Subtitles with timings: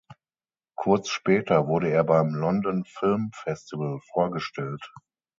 [0.75, 4.91] Kurz später wurde er beim London Film Festival vorgestellt.